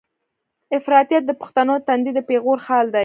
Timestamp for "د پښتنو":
1.27-1.73